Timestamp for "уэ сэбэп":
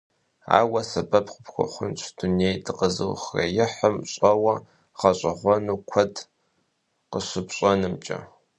0.71-1.27